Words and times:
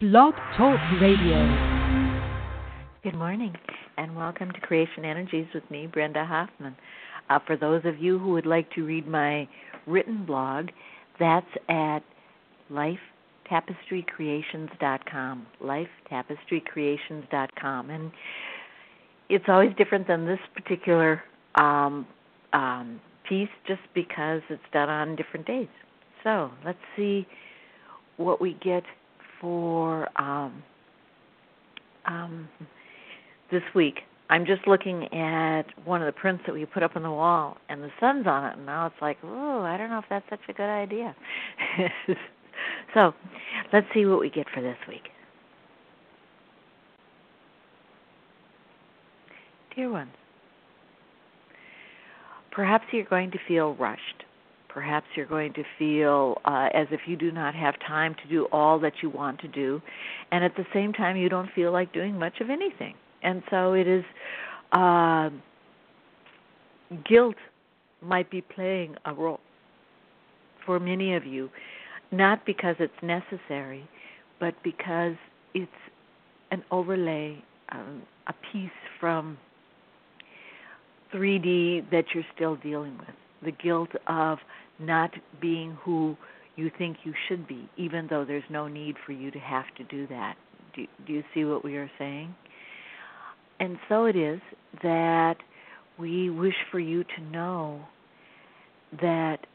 Blog 0.00 0.32
Talk 0.56 0.80
Radio. 0.98 1.44
Good 3.02 3.16
morning, 3.16 3.52
and 3.98 4.16
welcome 4.16 4.50
to 4.50 4.58
Creation 4.60 5.04
Energies 5.04 5.46
with 5.52 5.70
me, 5.70 5.86
Brenda 5.86 6.24
Hoffman. 6.24 6.74
Uh, 7.28 7.38
for 7.46 7.54
those 7.54 7.82
of 7.84 7.98
you 7.98 8.18
who 8.18 8.30
would 8.30 8.46
like 8.46 8.72
to 8.72 8.86
read 8.86 9.06
my 9.06 9.46
written 9.86 10.24
blog, 10.24 10.68
that's 11.18 11.44
at 11.68 11.98
lifetapestrycreations.com. 12.72 15.46
Lifetapestrycreations.com. 15.62 17.90
And 17.90 18.10
it's 19.28 19.44
always 19.48 19.76
different 19.76 20.06
than 20.06 20.24
this 20.24 20.40
particular 20.54 21.22
um, 21.56 22.06
um, 22.54 23.02
piece 23.28 23.50
just 23.68 23.82
because 23.94 24.40
it's 24.48 24.62
done 24.72 24.88
on 24.88 25.14
different 25.14 25.46
days. 25.46 25.68
So 26.24 26.50
let's 26.64 26.78
see 26.96 27.26
what 28.16 28.40
we 28.40 28.56
get 28.64 28.82
for 29.40 30.08
um, 30.20 30.62
um, 32.06 32.48
this 33.50 33.62
week. 33.74 34.00
I'm 34.28 34.46
just 34.46 34.66
looking 34.68 35.12
at 35.12 35.64
one 35.84 36.00
of 36.00 36.06
the 36.06 36.12
prints 36.12 36.44
that 36.46 36.52
we 36.52 36.64
put 36.64 36.84
up 36.84 36.94
on 36.94 37.02
the 37.02 37.10
wall, 37.10 37.56
and 37.68 37.82
the 37.82 37.90
sun's 37.98 38.28
on 38.28 38.44
it, 38.44 38.56
and 38.56 38.64
now 38.64 38.86
it's 38.86 38.94
like, 39.02 39.18
oh, 39.24 39.62
I 39.62 39.76
don't 39.76 39.90
know 39.90 39.98
if 39.98 40.04
that's 40.08 40.24
such 40.30 40.40
a 40.48 40.52
good 40.52 40.70
idea. 40.70 41.16
so, 42.94 43.12
let's 43.72 43.88
see 43.92 44.06
what 44.06 44.20
we 44.20 44.30
get 44.30 44.46
for 44.54 44.62
this 44.62 44.76
week. 44.88 45.08
Dear 49.74 49.90
ones, 49.90 50.12
perhaps 52.52 52.84
you're 52.92 53.04
going 53.04 53.32
to 53.32 53.38
feel 53.48 53.74
rushed. 53.74 54.24
Perhaps 54.72 55.06
you're 55.16 55.26
going 55.26 55.52
to 55.54 55.64
feel 55.78 56.40
uh, 56.44 56.68
as 56.72 56.86
if 56.90 57.00
you 57.06 57.16
do 57.16 57.32
not 57.32 57.54
have 57.54 57.74
time 57.86 58.14
to 58.22 58.28
do 58.28 58.46
all 58.52 58.78
that 58.80 58.92
you 59.02 59.10
want 59.10 59.40
to 59.40 59.48
do, 59.48 59.82
and 60.30 60.44
at 60.44 60.54
the 60.56 60.64
same 60.72 60.92
time, 60.92 61.16
you 61.16 61.28
don't 61.28 61.50
feel 61.54 61.72
like 61.72 61.92
doing 61.92 62.18
much 62.18 62.40
of 62.40 62.50
anything. 62.50 62.94
And 63.22 63.42
so 63.50 63.72
it 63.72 63.88
is 63.88 64.04
uh, 64.72 65.30
guilt 67.08 67.36
might 68.02 68.30
be 68.30 68.40
playing 68.40 68.94
a 69.04 69.12
role 69.12 69.40
for 70.64 70.78
many 70.78 71.14
of 71.14 71.26
you, 71.26 71.50
not 72.12 72.46
because 72.46 72.76
it's 72.78 72.92
necessary, 73.02 73.88
but 74.38 74.54
because 74.62 75.14
it's 75.54 75.70
an 76.50 76.62
overlay, 76.70 77.42
um, 77.72 78.02
a 78.28 78.34
piece 78.52 78.70
from 78.98 79.36
3D 81.14 81.90
that 81.90 82.04
you're 82.14 82.24
still 82.34 82.56
dealing 82.56 82.96
with. 82.98 83.08
The 83.42 83.52
guilt 83.52 83.90
of 84.06 84.38
not 84.78 85.10
being 85.40 85.76
who 85.82 86.16
you 86.56 86.70
think 86.76 86.98
you 87.04 87.14
should 87.28 87.46
be, 87.46 87.68
even 87.76 88.06
though 88.08 88.24
there's 88.24 88.44
no 88.50 88.68
need 88.68 88.96
for 89.06 89.12
you 89.12 89.30
to 89.30 89.38
have 89.38 89.64
to 89.76 89.84
do 89.84 90.06
that. 90.08 90.34
Do, 90.74 90.86
do 91.06 91.12
you 91.12 91.24
see 91.34 91.44
what 91.44 91.64
we 91.64 91.76
are 91.76 91.90
saying? 91.98 92.34
And 93.58 93.78
so 93.88 94.06
it 94.06 94.16
is 94.16 94.40
that 94.82 95.36
we 95.98 96.30
wish 96.30 96.54
for 96.70 96.80
you 96.80 97.04
to 97.04 97.22
know 97.30 97.80
that 99.00 99.46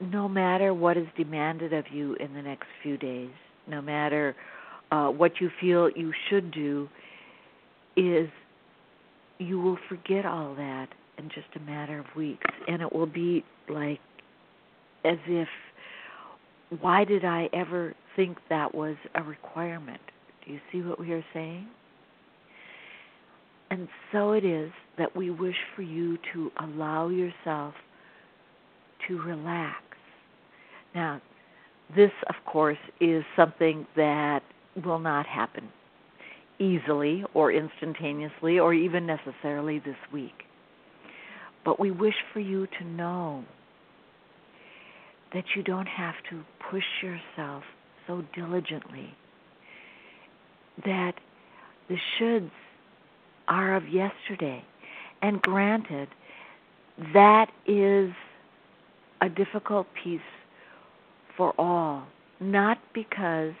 no 0.00 0.28
matter 0.28 0.74
what 0.74 0.96
is 0.96 1.06
demanded 1.16 1.72
of 1.72 1.84
you 1.92 2.14
in 2.14 2.34
the 2.34 2.42
next 2.42 2.66
few 2.82 2.96
days, 2.96 3.30
no 3.68 3.80
matter 3.80 4.34
uh, 4.90 5.08
what 5.08 5.40
you 5.40 5.50
feel 5.60 5.90
you 5.90 6.12
should 6.28 6.50
do, 6.50 6.88
is 7.96 8.28
you 9.38 9.60
will 9.60 9.78
forget 9.88 10.26
all 10.26 10.54
that 10.54 10.88
in 11.20 11.28
just 11.28 11.48
a 11.56 11.60
matter 11.60 11.98
of 11.98 12.06
weeks. 12.16 12.46
And 12.66 12.82
it 12.82 12.92
will 12.92 13.06
be 13.06 13.44
like 13.68 14.00
as 15.04 15.18
if, 15.26 15.48
why 16.80 17.04
did 17.04 17.24
I 17.24 17.48
ever 17.52 17.94
think 18.16 18.38
that 18.48 18.74
was 18.74 18.96
a 19.14 19.22
requirement? 19.22 20.00
Do 20.44 20.52
you 20.52 20.60
see 20.72 20.82
what 20.82 20.98
we 20.98 21.12
are 21.12 21.24
saying? 21.34 21.66
And 23.70 23.88
so 24.10 24.32
it 24.32 24.44
is 24.44 24.70
that 24.98 25.14
we 25.14 25.30
wish 25.30 25.56
for 25.76 25.82
you 25.82 26.18
to 26.32 26.50
allow 26.60 27.08
yourself 27.08 27.74
to 29.06 29.22
relax. 29.22 29.76
Now, 30.94 31.20
this, 31.94 32.10
of 32.28 32.34
course, 32.46 32.78
is 33.00 33.24
something 33.36 33.86
that 33.96 34.40
will 34.84 34.98
not 34.98 35.26
happen 35.26 35.68
easily 36.58 37.24
or 37.34 37.52
instantaneously 37.52 38.58
or 38.58 38.74
even 38.74 39.06
necessarily 39.06 39.78
this 39.78 39.96
week. 40.12 40.44
But 41.64 41.78
we 41.78 41.90
wish 41.90 42.14
for 42.32 42.40
you 42.40 42.66
to 42.78 42.84
know 42.84 43.44
that 45.32 45.44
you 45.54 45.62
don't 45.62 45.86
have 45.86 46.14
to 46.30 46.42
push 46.70 46.84
yourself 47.02 47.62
so 48.06 48.24
diligently, 48.34 49.14
that 50.84 51.12
the 51.88 51.96
shoulds 52.18 52.50
are 53.48 53.76
of 53.76 53.88
yesterday. 53.88 54.64
And 55.22 55.40
granted, 55.42 56.08
that 57.12 57.50
is 57.66 58.10
a 59.20 59.28
difficult 59.28 59.86
piece 60.02 60.20
for 61.36 61.52
all, 61.58 62.06
not 62.40 62.78
because 62.94 63.52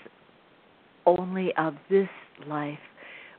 only 1.06 1.52
of 1.56 1.74
this 1.88 2.08
life, 2.46 2.78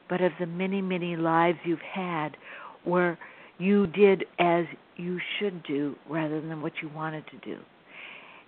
but 0.09 0.21
of 0.21 0.31
the 0.39 0.45
many, 0.45 0.81
many 0.81 1.15
lives 1.15 1.57
you've 1.63 1.79
had 1.79 2.37
where 2.83 3.17
you 3.61 3.87
did 3.87 4.25
as 4.39 4.65
you 4.97 5.19
should 5.37 5.63
do 5.63 5.95
rather 6.09 6.41
than 6.41 6.61
what 6.61 6.73
you 6.81 6.89
wanted 6.93 7.23
to 7.27 7.37
do. 7.37 7.59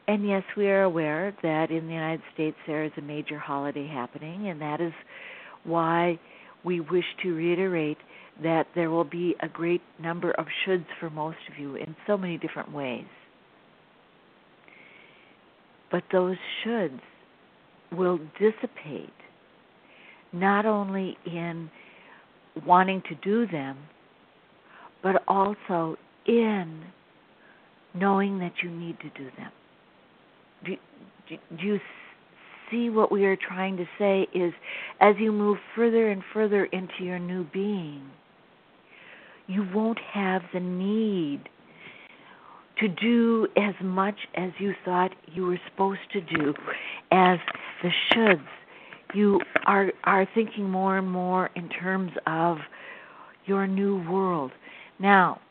And 0.07 0.27
yes, 0.27 0.43
we 0.57 0.67
are 0.67 0.83
aware 0.83 1.35
that 1.43 1.71
in 1.71 1.87
the 1.87 1.93
United 1.93 2.21
States 2.33 2.57
there 2.67 2.83
is 2.83 2.91
a 2.97 3.01
major 3.01 3.37
holiday 3.37 3.87
happening, 3.87 4.49
and 4.49 4.59
that 4.59 4.81
is 4.81 4.91
why 5.63 6.19
we 6.65 6.79
wish 6.79 7.05
to 7.21 7.33
reiterate 7.33 7.97
that 8.41 8.65
there 8.75 8.89
will 8.89 9.03
be 9.03 9.35
a 9.41 9.47
great 9.47 9.81
number 10.01 10.31
of 10.31 10.45
shoulds 10.65 10.85
for 10.99 11.09
most 11.09 11.37
of 11.51 11.59
you 11.59 11.75
in 11.75 11.95
so 12.07 12.17
many 12.17 12.37
different 12.37 12.73
ways. 12.73 13.05
But 15.91 16.03
those 16.11 16.37
shoulds 16.65 16.99
will 17.91 18.19
dissipate 18.39 19.13
not 20.33 20.65
only 20.65 21.15
in 21.27 21.69
wanting 22.65 23.03
to 23.07 23.15
do 23.23 23.45
them, 23.47 23.77
but 25.03 25.21
also 25.27 25.97
in 26.25 26.83
knowing 27.93 28.39
that 28.39 28.53
you 28.63 28.71
need 28.71 28.97
to 29.01 29.09
do 29.09 29.29
them. 29.37 29.51
Do, 30.65 30.75
do, 31.29 31.65
you 31.65 31.79
see 32.71 32.89
what 32.89 33.11
we 33.11 33.25
are 33.25 33.35
trying 33.35 33.77
to 33.77 33.85
say 33.99 34.27
is 34.33 34.53
as 34.99 35.15
you 35.19 35.31
move 35.31 35.57
further 35.75 36.09
and 36.09 36.23
further 36.33 36.65
into 36.65 37.03
your 37.03 37.19
new 37.19 37.43
being, 37.53 38.09
you 39.47 39.67
won't 39.73 39.99
have 40.13 40.41
the 40.53 40.59
need 40.59 41.49
to 42.79 42.87
do 42.87 43.47
as 43.57 43.75
much 43.83 44.15
as 44.35 44.51
you 44.57 44.73
thought 44.83 45.11
you 45.27 45.45
were 45.45 45.59
supposed 45.69 45.99
to 46.13 46.21
do 46.21 46.53
as 47.11 47.37
the 47.83 47.89
shoulds. 48.11 48.41
You 49.13 49.39
are 49.67 49.91
are 50.05 50.27
thinking 50.33 50.69
more 50.69 50.97
and 50.97 51.09
more 51.09 51.51
in 51.55 51.69
terms 51.69 52.11
of 52.25 52.57
your 53.45 53.67
new 53.67 54.09
world. 54.09 54.51
Now, 55.03 55.41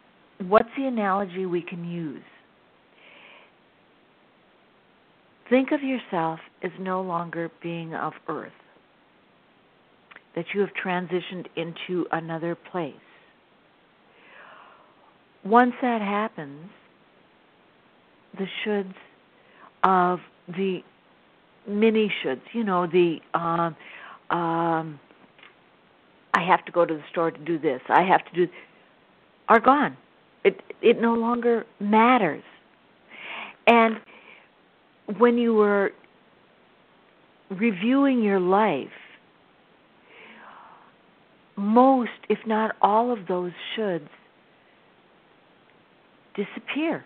what's 0.48 0.70
the 0.78 0.86
analogy 0.86 1.44
we 1.44 1.60
can 1.60 1.84
use? 1.84 2.22
Think 5.50 5.72
of 5.72 5.82
yourself 5.82 6.40
as 6.62 6.70
no 6.80 7.02
longer 7.02 7.50
being 7.62 7.94
of 7.94 8.14
earth, 8.28 8.50
that 10.34 10.46
you 10.54 10.60
have 10.62 10.70
transitioned 10.82 11.48
into 11.56 12.06
another 12.12 12.54
place. 12.54 12.94
Once 15.44 15.74
that 15.82 16.00
happens, 16.00 16.70
the 18.38 18.46
shoulds 18.64 18.94
of 19.84 20.20
the 20.48 20.80
mini 21.68 22.10
shoulds, 22.24 22.40
you 22.54 22.64
know, 22.64 22.86
the 22.86 23.18
um, 23.34 23.76
um, 24.30 24.98
I 26.32 26.42
have 26.42 26.64
to 26.64 26.72
go 26.72 26.86
to 26.86 26.94
the 26.94 27.02
store 27.10 27.30
to 27.30 27.38
do 27.44 27.58
this, 27.58 27.82
I 27.90 28.02
have 28.02 28.24
to 28.24 28.46
do, 28.46 28.52
are 29.48 29.60
gone. 29.60 29.96
It 30.44 30.60
it 30.80 31.00
no 31.00 31.14
longer 31.14 31.64
matters. 31.80 32.42
And 33.66 33.96
when 35.18 35.38
you 35.38 35.54
were 35.54 35.92
reviewing 37.50 38.22
your 38.22 38.40
life, 38.40 38.88
most, 41.56 42.10
if 42.28 42.38
not 42.46 42.74
all 42.80 43.12
of 43.12 43.26
those 43.28 43.52
shoulds 43.76 44.08
disappear. 46.34 47.04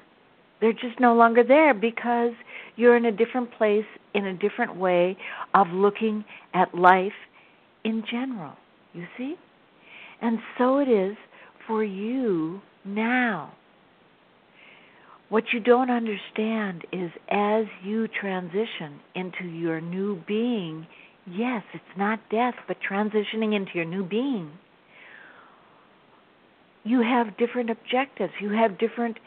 They're 0.60 0.72
just 0.72 0.98
no 1.00 1.14
longer 1.14 1.42
there 1.44 1.74
because 1.74 2.32
you're 2.76 2.96
in 2.96 3.04
a 3.04 3.12
different 3.12 3.52
place, 3.52 3.84
in 4.14 4.26
a 4.26 4.34
different 4.34 4.76
way 4.76 5.16
of 5.54 5.68
looking 5.68 6.24
at 6.54 6.74
life 6.74 7.12
in 7.84 8.04
general. 8.10 8.54
You 8.92 9.04
see? 9.18 9.34
And 10.22 10.38
so 10.56 10.78
it 10.78 10.88
is 10.88 11.16
for 11.66 11.82
you 11.84 12.60
now. 12.84 13.52
What 15.28 15.44
you 15.52 15.60
don't 15.60 15.90
understand 15.90 16.84
is 16.92 17.10
as 17.28 17.64
you 17.84 18.06
transition 18.08 19.00
into 19.14 19.44
your 19.44 19.80
new 19.80 20.22
being, 20.26 20.86
yes, 21.26 21.62
it's 21.74 21.84
not 21.98 22.20
death, 22.30 22.54
but 22.68 22.76
transitioning 22.88 23.54
into 23.54 23.72
your 23.74 23.84
new 23.84 24.04
being, 24.04 24.52
you 26.84 27.02
have 27.02 27.36
different 27.36 27.70
objectives. 27.70 28.32
You 28.40 28.50
have 28.50 28.78
different 28.78 29.18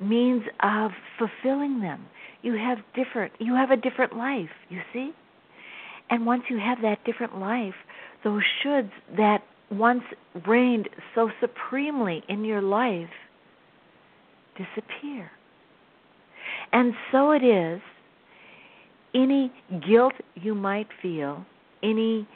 means 0.00 0.42
of 0.62 0.90
fulfilling 1.18 1.80
them. 1.80 2.06
You 2.42 2.54
have 2.54 2.78
different 2.94 3.32
you 3.38 3.54
have 3.54 3.70
a 3.70 3.76
different 3.76 4.16
life, 4.16 4.50
you 4.68 4.80
see? 4.92 5.12
And 6.10 6.26
once 6.26 6.42
you 6.50 6.58
have 6.58 6.82
that 6.82 7.04
different 7.04 7.38
life, 7.38 7.74
those 8.24 8.42
shoulds 8.64 8.90
that 9.16 9.42
once 9.70 10.02
reigned 10.46 10.88
so 11.14 11.30
supremely 11.40 12.22
in 12.28 12.44
your 12.44 12.62
life 12.62 13.08
disappear. 14.56 15.30
And 16.72 16.94
so 17.12 17.32
it 17.32 17.42
is 17.42 17.80
any 19.14 19.52
guilt 19.86 20.14
you 20.34 20.54
might 20.54 20.88
feel, 21.02 21.44
any 21.82 22.26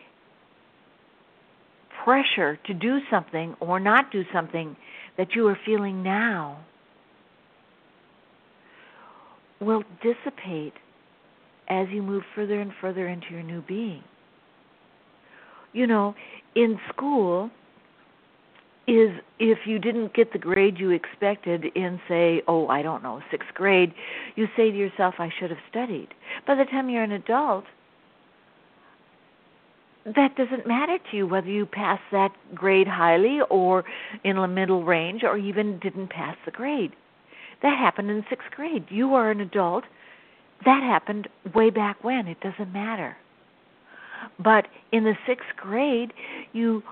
pressure 2.04 2.58
to 2.66 2.74
do 2.74 2.98
something 3.10 3.54
or 3.60 3.78
not 3.78 4.10
do 4.10 4.24
something 4.32 4.76
that 5.16 5.34
you 5.34 5.46
are 5.46 5.58
feeling 5.66 6.02
now 6.02 6.64
will 9.60 9.82
dissipate 10.02 10.72
as 11.68 11.86
you 11.90 12.02
move 12.02 12.22
further 12.34 12.60
and 12.60 12.72
further 12.80 13.06
into 13.06 13.26
your 13.30 13.42
new 13.42 13.62
being. 13.62 14.02
You 15.72 15.86
know, 15.86 16.14
in 16.54 16.78
school, 16.92 17.50
is 18.90 19.10
if 19.38 19.58
you 19.66 19.78
didn't 19.78 20.14
get 20.14 20.32
the 20.32 20.38
grade 20.38 20.78
you 20.78 20.90
expected 20.90 21.66
in 21.76 22.00
say 22.08 22.42
oh 22.48 22.66
i 22.68 22.82
don't 22.82 23.02
know 23.02 23.20
sixth 23.30 23.50
grade 23.54 23.94
you 24.34 24.48
say 24.56 24.70
to 24.70 24.76
yourself 24.76 25.14
i 25.18 25.30
should 25.38 25.50
have 25.50 25.60
studied. 25.70 26.08
By 26.46 26.56
the 26.56 26.64
time 26.64 26.90
you're 26.90 27.04
an 27.04 27.12
adult 27.12 27.64
that 30.04 30.34
doesn't 30.36 30.66
matter 30.66 30.98
to 31.10 31.16
you 31.16 31.26
whether 31.26 31.48
you 31.48 31.66
pass 31.66 32.00
that 32.10 32.32
grade 32.54 32.88
highly 32.88 33.40
or 33.48 33.84
in 34.24 34.36
the 34.36 34.48
middle 34.48 34.82
range 34.82 35.22
or 35.22 35.36
even 35.36 35.78
didn't 35.78 36.08
pass 36.08 36.36
the 36.44 36.50
grade. 36.50 36.92
That 37.62 37.76
happened 37.78 38.10
in 38.10 38.24
sixth 38.30 38.50
grade. 38.50 38.86
You 38.88 39.14
are 39.14 39.30
an 39.30 39.40
adult. 39.40 39.84
That 40.64 40.82
happened 40.82 41.28
way 41.54 41.68
back 41.68 42.02
when. 42.02 42.26
It 42.26 42.40
doesn't 42.40 42.72
matter 42.72 43.16
but 44.42 44.66
in 44.92 45.04
the 45.04 45.14
sixth 45.26 45.48
grade 45.56 46.12
you 46.52 46.82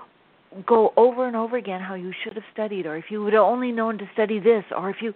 go 0.65 0.91
over 0.97 1.27
and 1.27 1.35
over 1.35 1.57
again 1.57 1.81
how 1.81 1.93
you 1.93 2.11
should 2.23 2.33
have 2.33 2.43
studied, 2.53 2.85
or 2.85 2.97
if 2.97 3.05
you 3.09 3.23
would 3.23 3.33
have 3.33 3.43
only 3.43 3.71
known 3.71 3.97
to 3.97 4.09
study 4.13 4.39
this, 4.39 4.63
or 4.75 4.89
if 4.89 4.97
you 5.01 5.13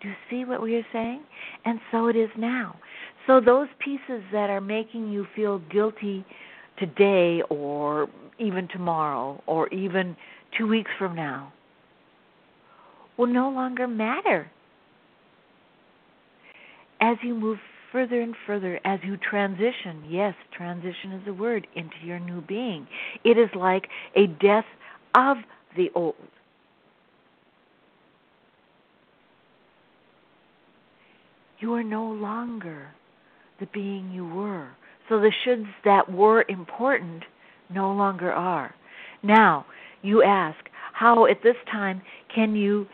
do 0.00 0.08
you 0.08 0.14
see 0.30 0.44
what 0.46 0.62
we 0.62 0.76
are 0.76 0.86
saying? 0.92 1.22
And 1.66 1.78
so 1.90 2.06
it 2.06 2.16
is 2.16 2.30
now. 2.38 2.76
So 3.26 3.38
those 3.38 3.68
pieces 3.84 4.22
that 4.32 4.48
are 4.48 4.60
making 4.60 5.12
you 5.12 5.26
feel 5.36 5.58
guilty 5.70 6.24
today, 6.78 7.42
or 7.50 8.08
even 8.38 8.66
tomorrow, 8.68 9.42
or 9.46 9.68
even 9.68 10.16
two 10.56 10.66
weeks 10.66 10.90
from 10.98 11.14
now, 11.14 11.52
will 13.18 13.26
no 13.26 13.50
longer 13.50 13.86
matter 13.86 14.50
as 17.02 17.18
you 17.22 17.34
move 17.34 17.58
further 17.92 18.20
and 18.20 18.34
further 18.46 18.80
as 18.84 19.00
you 19.04 19.16
transition. 19.16 20.04
Yes, 20.08 20.34
transition 20.56 21.12
is 21.12 21.28
a 21.28 21.32
word 21.32 21.66
into 21.74 21.96
your 22.04 22.18
new 22.18 22.40
being. 22.42 22.86
It 23.24 23.38
is 23.38 23.48
like 23.54 23.88
a 24.16 24.26
death 24.26 24.64
of 25.14 25.38
the 25.76 25.90
old. 25.94 26.14
You 31.58 31.74
are 31.74 31.84
no 31.84 32.06
longer 32.06 32.88
the 33.58 33.66
being 33.66 34.10
you 34.10 34.26
were. 34.26 34.68
So 35.08 35.20
the 35.20 35.32
shoulds 35.44 35.68
that 35.84 36.10
were 36.10 36.46
important 36.48 37.24
no 37.68 37.92
longer 37.92 38.32
are. 38.32 38.74
Now, 39.22 39.66
you 40.02 40.22
ask, 40.22 40.58
how 40.92 41.26
at 41.26 41.42
this 41.42 41.56
time 41.70 42.00
can 42.34 42.56
you 42.56 42.86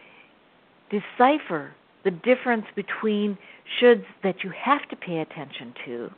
decipher 0.91 1.76
the 2.07 2.13
difference 2.13 2.65
between 2.77 3.37
shoulds 3.83 4.05
that 4.23 4.37
you 4.45 4.53
have 4.65 4.89
to 4.89 4.95
pay 4.97 5.19
attention 5.19 5.75
to 5.85 6.09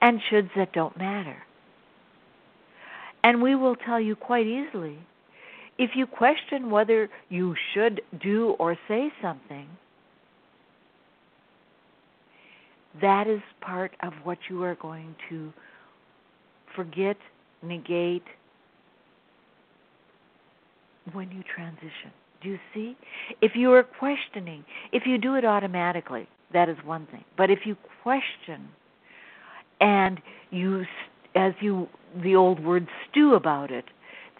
and 0.00 0.20
shoulds 0.28 0.50
that 0.56 0.72
don't 0.72 0.98
matter. 0.98 1.36
And 3.22 3.40
we 3.40 3.54
will 3.54 3.76
tell 3.76 4.00
you 4.00 4.16
quite 4.16 4.48
easily 4.48 4.98
if 5.78 5.90
you 5.94 6.06
question 6.06 6.68
whether 6.68 7.08
you 7.28 7.54
should 7.72 8.02
do 8.20 8.56
or 8.58 8.76
say 8.88 9.12
something, 9.22 9.68
that 13.00 13.28
is 13.28 13.40
part 13.60 13.92
of 14.02 14.12
what 14.24 14.38
you 14.50 14.64
are 14.64 14.74
going 14.74 15.14
to 15.28 15.52
forget, 16.74 17.16
negate 17.62 18.24
when 21.12 21.30
you 21.30 21.44
transition. 21.54 22.12
Do 22.42 22.48
you 22.48 22.58
see? 22.74 22.96
If 23.40 23.52
you 23.54 23.72
are 23.72 23.82
questioning, 23.82 24.64
if 24.92 25.04
you 25.06 25.18
do 25.18 25.34
it 25.36 25.44
automatically, 25.44 26.28
that 26.52 26.68
is 26.68 26.76
one 26.84 27.06
thing. 27.06 27.24
But 27.36 27.50
if 27.50 27.60
you 27.64 27.76
question 28.02 28.68
and 29.80 30.20
you, 30.50 30.84
as 31.34 31.52
you, 31.60 31.88
the 32.22 32.36
old 32.36 32.64
word 32.64 32.86
stew 33.10 33.34
about 33.34 33.70
it, 33.70 33.84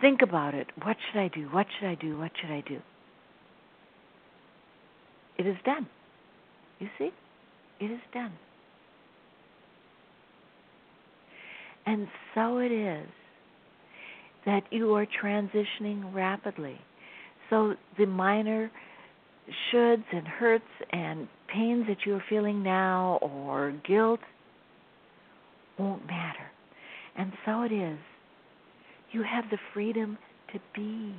think 0.01 0.21
about 0.23 0.55
it. 0.55 0.69
What 0.83 0.97
should 1.11 1.21
I 1.21 1.29
do? 1.29 1.43
What 1.51 1.67
should 1.79 1.89
I 1.89 1.95
do? 1.95 2.19
What 2.19 2.33
should 2.41 2.51
I 2.51 2.63
do? 2.67 2.81
It 5.39 5.47
is 5.47 5.57
done. 5.65 5.89
You 6.79 6.89
see? 6.99 7.11
It 7.81 7.91
is 7.91 8.01
done. 8.13 8.33
And 11.87 12.07
so 12.35 12.59
it 12.59 12.71
is 12.71 13.09
that 14.47 14.63
you 14.71 14.95
are 14.95 15.07
transitioning 15.07 16.15
rapidly 16.15 16.79
so 17.53 17.75
the 17.99 18.07
minor 18.07 18.71
shoulds 19.71 20.05
and 20.11 20.27
hurts 20.27 20.65
and 20.91 21.29
pains 21.53 21.85
that 21.87 21.99
you 22.07 22.15
are 22.15 22.25
feeling 22.31 22.63
now 22.63 23.19
or 23.21 23.75
guilt 23.87 24.21
won't 25.79 26.07
matter. 26.07 26.51
And 27.19 27.31
so 27.45 27.63
it 27.63 27.73
is. 27.73 27.99
You 29.13 29.23
have 29.23 29.45
the 29.51 29.59
freedom 29.75 30.17
to 30.55 30.59
be, 30.75 31.15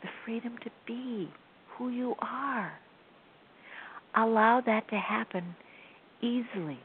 the 0.00 0.08
freedom 0.24 0.56
to 0.64 0.70
be 0.86 1.28
who 1.76 1.90
you 1.90 2.14
are. 2.20 2.72
Allow 4.16 4.62
that 4.64 4.88
to 4.88 4.96
happen 4.96 5.54
easily. 6.22 6.78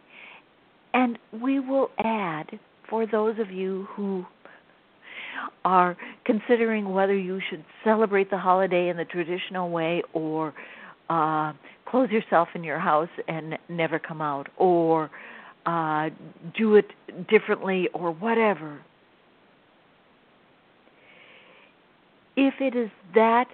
And 0.93 1.17
we 1.41 1.61
will 1.61 1.89
add, 2.03 2.59
for 2.89 3.07
those 3.07 3.39
of 3.39 3.49
you 3.49 3.87
who 3.95 4.25
are 5.65 5.96
considering 6.25 6.91
whether 6.91 7.15
you 7.15 7.39
should 7.50 7.63
celebrate 7.84 8.29
the 8.29 8.38
holiday 8.38 8.89
in 8.89 8.98
the 8.98 9.05
traditional 9.05 9.70
way 9.70 10.01
or 10.13 10.53
uh, 11.10 11.53
close 11.86 12.10
yourself 12.10 12.50
in 12.55 12.63
your 12.63 12.79
house 12.79 13.10
and 13.27 13.58
never 13.70 14.00
come 14.00 14.22
out, 14.22 14.48
or 14.58 15.10
uh, 15.65 16.10
do 16.58 16.75
it 16.75 16.88
differently, 17.29 17.88
or 17.93 18.12
whatever. 18.12 18.79
If 22.36 22.55
it 22.60 22.75
is 22.75 22.89
that 23.13 23.46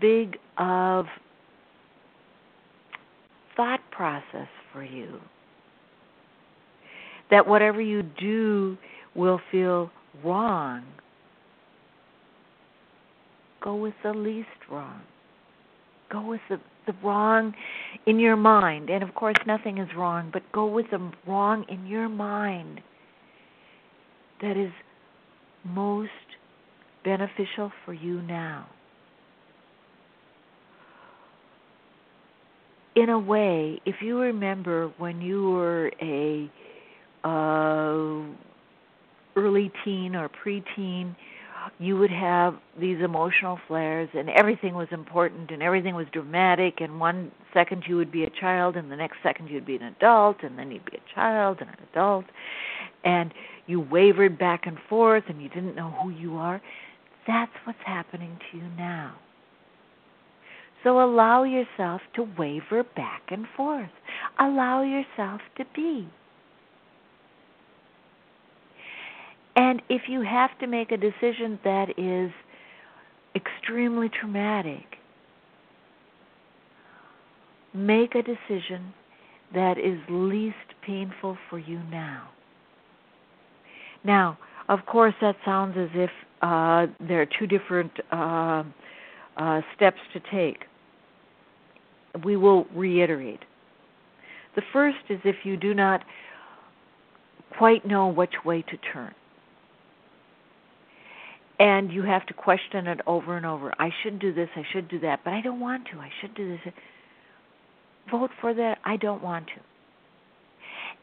big 0.00 0.38
of 0.58 1.06
thought 3.56 3.80
process 3.90 4.48
for 4.72 4.84
you, 4.84 5.18
that 7.30 7.46
whatever 7.46 7.80
you 7.80 8.02
do 8.02 8.78
will 9.16 9.40
feel 9.50 9.90
wrong 10.24 10.84
go 13.62 13.74
with 13.74 13.94
the 14.02 14.12
least 14.12 14.48
wrong. 14.70 15.02
Go 16.10 16.26
with 16.26 16.40
the, 16.48 16.58
the 16.86 16.94
wrong 17.04 17.54
in 18.06 18.18
your 18.18 18.36
mind. 18.36 18.90
And 18.90 19.02
of 19.02 19.14
course, 19.14 19.36
nothing 19.46 19.78
is 19.78 19.88
wrong, 19.96 20.30
but 20.32 20.42
go 20.52 20.66
with 20.66 20.86
the 20.90 21.12
wrong 21.26 21.64
in 21.68 21.86
your 21.86 22.08
mind 22.08 22.80
that 24.40 24.56
is 24.56 24.72
most 25.64 26.10
beneficial 27.04 27.72
for 27.84 27.92
you 27.92 28.22
now. 28.22 28.66
In 32.96 33.10
a 33.10 33.18
way, 33.18 33.80
if 33.86 33.96
you 34.00 34.18
remember 34.18 34.92
when 34.98 35.20
you 35.20 35.50
were 35.50 35.92
a 36.02 36.50
uh, 37.22 38.22
early 39.36 39.70
teen 39.84 40.16
or 40.16 40.28
preteen, 40.28 41.14
you 41.78 41.96
would 41.98 42.10
have 42.10 42.54
these 42.78 42.98
emotional 43.02 43.58
flares 43.66 44.08
and 44.14 44.28
everything 44.30 44.74
was 44.74 44.88
important 44.90 45.50
and 45.50 45.62
everything 45.62 45.94
was 45.94 46.06
dramatic 46.12 46.80
and 46.80 47.00
one 47.00 47.30
second 47.52 47.84
you 47.86 47.96
would 47.96 48.12
be 48.12 48.24
a 48.24 48.30
child 48.30 48.76
and 48.76 48.90
the 48.90 48.96
next 48.96 49.18
second 49.22 49.48
you'd 49.48 49.66
be 49.66 49.76
an 49.76 49.82
adult 49.82 50.36
and 50.42 50.58
then 50.58 50.70
you'd 50.70 50.84
be 50.84 50.96
a 50.96 51.14
child 51.14 51.58
and 51.60 51.70
an 51.70 51.76
adult. 51.92 52.24
And 53.04 53.32
you 53.66 53.80
wavered 53.80 54.38
back 54.38 54.66
and 54.66 54.78
forth 54.88 55.24
and 55.28 55.42
you 55.42 55.48
didn't 55.48 55.74
know 55.74 55.90
who 56.02 56.10
you 56.10 56.36
are. 56.36 56.60
That's 57.26 57.52
what's 57.64 57.78
happening 57.84 58.38
to 58.50 58.58
you 58.58 58.64
now. 58.76 59.16
So 60.84 61.02
allow 61.02 61.42
yourself 61.42 62.00
to 62.14 62.28
waver 62.38 62.84
back 62.96 63.22
and 63.30 63.46
forth. 63.56 63.90
Allow 64.38 64.82
yourself 64.82 65.40
to 65.56 65.64
be 65.74 66.08
And 69.58 69.82
if 69.88 70.02
you 70.08 70.22
have 70.22 70.56
to 70.60 70.68
make 70.68 70.92
a 70.92 70.96
decision 70.96 71.58
that 71.64 71.88
is 71.98 72.30
extremely 73.34 74.08
traumatic, 74.08 74.84
make 77.74 78.14
a 78.14 78.22
decision 78.22 78.94
that 79.52 79.76
is 79.76 79.98
least 80.08 80.54
painful 80.86 81.36
for 81.50 81.58
you 81.58 81.80
now. 81.90 82.28
Now, 84.04 84.38
of 84.68 84.86
course, 84.86 85.14
that 85.20 85.34
sounds 85.44 85.76
as 85.76 85.88
if 85.92 86.10
uh, 86.40 86.86
there 87.00 87.20
are 87.20 87.28
two 87.36 87.48
different 87.48 87.90
uh, 88.12 88.62
uh, 89.38 89.60
steps 89.74 89.98
to 90.12 90.20
take. 90.30 90.66
We 92.24 92.36
will 92.36 92.68
reiterate. 92.72 93.40
The 94.54 94.62
first 94.72 94.98
is 95.08 95.18
if 95.24 95.36
you 95.42 95.56
do 95.56 95.74
not 95.74 96.04
quite 97.56 97.84
know 97.84 98.06
which 98.06 98.34
way 98.44 98.62
to 98.62 98.76
turn 98.92 99.12
and 101.58 101.92
you 101.92 102.02
have 102.02 102.24
to 102.26 102.34
question 102.34 102.86
it 102.86 103.00
over 103.06 103.36
and 103.36 103.44
over. 103.44 103.72
I 103.78 103.90
should 104.02 104.18
do 104.18 104.32
this, 104.32 104.48
I 104.54 104.62
should 104.72 104.88
do 104.88 105.00
that, 105.00 105.20
but 105.24 105.32
I 105.32 105.40
don't 105.40 105.60
want 105.60 105.86
to. 105.92 105.98
I 105.98 106.10
should 106.20 106.34
do 106.34 106.56
this. 106.56 106.72
Vote 108.10 108.30
for 108.40 108.54
that. 108.54 108.78
I 108.84 108.96
don't 108.96 109.22
want 109.22 109.46
to. 109.46 109.60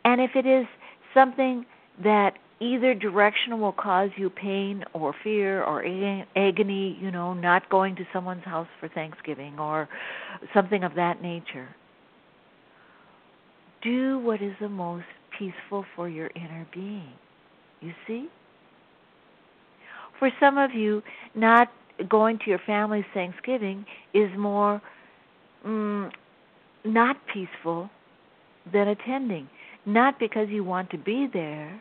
And 0.05 0.21
if 0.21 0.31
it 0.35 0.45
is 0.45 0.65
something 1.13 1.65
that 2.03 2.33
either 2.59 2.93
direction 2.93 3.59
will 3.59 3.73
cause 3.73 4.09
you 4.15 4.29
pain 4.29 4.83
or 4.93 5.13
fear 5.23 5.63
or 5.63 5.83
agony, 6.35 6.97
you 7.01 7.11
know, 7.11 7.33
not 7.33 7.69
going 7.69 7.95
to 7.97 8.05
someone's 8.13 8.45
house 8.45 8.67
for 8.79 8.87
Thanksgiving 8.87 9.59
or 9.59 9.89
something 10.53 10.83
of 10.83 10.95
that 10.95 11.21
nature, 11.21 11.67
do 13.81 14.19
what 14.19 14.41
is 14.41 14.53
the 14.61 14.69
most 14.69 15.05
peaceful 15.37 15.85
for 15.95 16.07
your 16.07 16.29
inner 16.35 16.65
being. 16.73 17.11
You 17.81 17.91
see? 18.07 18.29
For 20.19 20.29
some 20.39 20.57
of 20.57 20.71
you, 20.73 21.01
not 21.33 21.69
going 22.09 22.39
to 22.39 22.49
your 22.49 22.59
family's 22.65 23.05
Thanksgiving 23.13 23.85
is 24.13 24.29
more 24.37 24.81
mm, 25.65 26.11
not 26.83 27.17
peaceful 27.33 27.89
than 28.71 28.87
attending. 28.87 29.49
Not 29.85 30.19
because 30.19 30.47
you 30.49 30.63
want 30.63 30.89
to 30.91 30.97
be 30.97 31.27
there, 31.31 31.79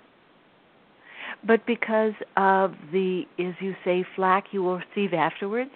but 1.47 1.65
because 1.67 2.13
of 2.37 2.75
the, 2.93 3.23
as 3.39 3.55
you 3.61 3.75
say, 3.85 4.05
flack 4.15 4.45
you 4.53 4.63
will 4.63 4.79
receive 4.79 5.15
afterwards 5.15 5.71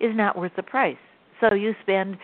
is 0.00 0.14
not 0.14 0.36
worth 0.36 0.52
the 0.56 0.62
price. 0.62 0.96
So 1.40 1.54
you 1.54 1.74
spend 1.82 2.16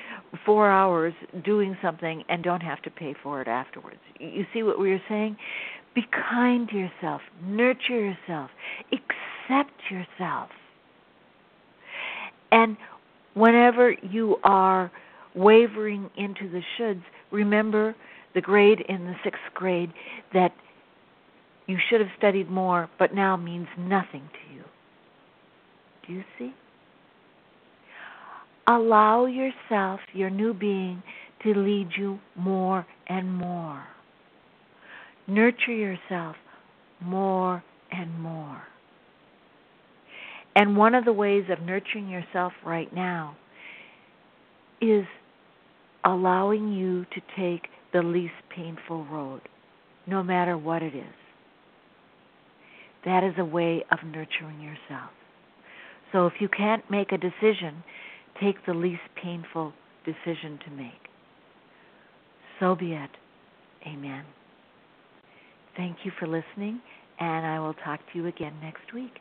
four 0.44 0.70
hours 0.70 1.14
doing 1.44 1.76
something 1.82 2.24
and 2.28 2.42
don't 2.42 2.62
have 2.62 2.80
to 2.82 2.90
pay 2.90 3.14
for 3.22 3.40
it 3.40 3.48
afterwards. 3.48 4.00
You 4.18 4.46
see 4.52 4.62
what 4.62 4.78
we 4.78 4.90
were 4.90 5.02
saying? 5.08 5.36
Be 5.94 6.02
kind 6.30 6.68
to 6.68 6.76
yourself, 6.76 7.20
nurture 7.44 8.00
yourself, 8.00 8.50
accept 9.50 9.80
yourself. 9.90 10.48
And 12.52 12.76
whenever 13.34 13.94
you 14.02 14.36
are 14.42 14.90
wavering 15.34 16.10
into 16.16 16.50
the 16.50 16.62
shoulds, 16.78 17.02
remember 17.30 17.94
the 18.34 18.40
grade 18.40 18.80
in 18.88 19.04
the 19.04 19.14
sixth 19.24 19.40
grade 19.54 19.92
that 20.32 20.52
you 21.66 21.76
should 21.88 22.00
have 22.00 22.10
studied 22.18 22.50
more, 22.50 22.88
but 22.98 23.14
now 23.14 23.36
means 23.36 23.68
nothing 23.78 24.28
to 24.32 24.54
you. 24.54 24.64
Do 26.06 26.12
you 26.14 26.24
see? 26.38 26.52
Allow 28.66 29.26
yourself, 29.26 30.00
your 30.12 30.30
new 30.30 30.52
being, 30.52 31.02
to 31.42 31.54
lead 31.54 31.88
you 31.96 32.18
more 32.36 32.86
and 33.08 33.32
more. 33.32 33.84
Nurture 35.26 35.72
yourself 35.72 36.36
more 37.00 37.62
and 37.92 38.20
more. 38.20 38.62
And 40.54 40.76
one 40.76 40.94
of 40.94 41.04
the 41.04 41.12
ways 41.12 41.44
of 41.50 41.64
nurturing 41.64 42.08
yourself 42.08 42.52
right 42.64 42.92
now 42.94 43.36
is 44.80 45.04
allowing 46.04 46.72
you 46.72 47.04
to 47.04 47.20
take 47.36 47.68
the 47.92 48.02
least 48.02 48.34
painful 48.54 49.04
road, 49.06 49.42
no 50.06 50.22
matter 50.22 50.56
what 50.56 50.82
it 50.82 50.94
is. 50.94 51.04
That 53.04 53.24
is 53.24 53.34
a 53.38 53.44
way 53.44 53.84
of 53.90 53.98
nurturing 54.04 54.60
yourself. 54.60 55.10
So 56.12 56.26
if 56.26 56.34
you 56.40 56.48
can't 56.48 56.88
make 56.90 57.12
a 57.12 57.18
decision, 57.18 57.82
take 58.42 58.56
the 58.66 58.74
least 58.74 59.02
painful 59.22 59.72
decision 60.04 60.58
to 60.64 60.70
make. 60.70 61.08
So 62.58 62.74
be 62.74 62.92
it. 62.92 63.10
Amen. 63.86 64.24
Thank 65.76 65.98
you 66.04 66.12
for 66.18 66.26
listening, 66.26 66.80
and 67.18 67.46
I 67.46 67.58
will 67.60 67.74
talk 67.74 68.00
to 68.12 68.18
you 68.18 68.26
again 68.26 68.54
next 68.60 68.92
week. 68.92 69.20